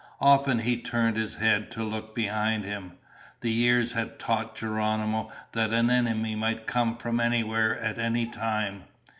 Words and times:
Often 0.19 0.57
he 0.61 0.81
turned 0.81 1.15
his 1.15 1.35
head 1.35 1.69
to 1.73 1.83
look 1.83 2.15
behind 2.15 2.65
him. 2.65 2.93
The 3.41 3.51
years 3.51 3.91
had 3.91 4.17
taught 4.17 4.55
Geronimo 4.55 5.31
that 5.51 5.73
an 5.73 5.91
enemy 5.91 6.33
might 6.33 6.65
come 6.65 6.97
from 6.97 7.19
anywhere 7.19 7.79
at 7.79 7.99
any 7.99 8.25
time. 8.25 8.85